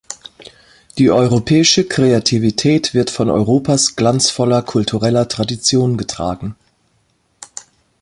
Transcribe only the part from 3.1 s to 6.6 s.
von Europas glanzvoller kultureller Tradition getragen.